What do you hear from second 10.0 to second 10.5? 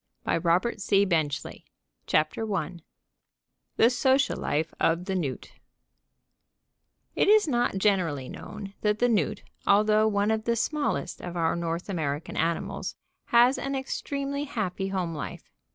one of